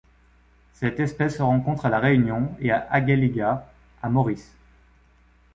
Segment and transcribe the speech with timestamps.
[0.73, 4.51] Cette espèce se rencontre à La Réunion et à Agaléga à Maurice.